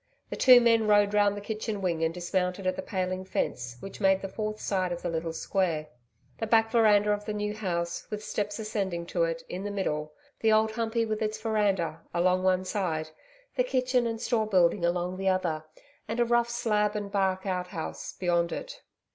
[0.31, 4.01] The two men rode round the kitchen wing and dismounted at the paling fence, which
[4.01, 5.89] made the fourth side of the little square.
[6.39, 10.15] The back veranda of the new house, with steps ascending to it, in the middle,
[10.39, 13.11] the Old Humpey, with its veranda, along one side,
[13.55, 15.65] the kitchen and store building along the other,
[16.07, 18.81] and a rough slab and bark outhouse beyond it.